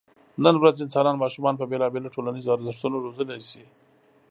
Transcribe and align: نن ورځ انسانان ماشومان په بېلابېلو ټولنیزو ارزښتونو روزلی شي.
نن 0.43 0.55
ورځ 0.61 0.75
انسانان 0.85 1.15
ماشومان 1.23 1.55
په 1.57 1.65
بېلابېلو 1.71 2.13
ټولنیزو 2.15 2.53
ارزښتونو 2.55 2.95
روزلی 3.05 3.39
شي. 3.49 3.63